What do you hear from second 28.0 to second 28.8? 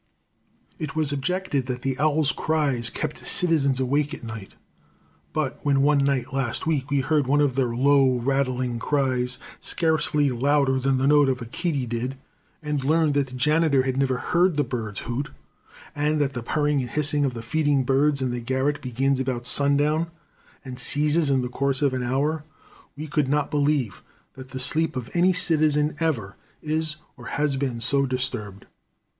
disturbed.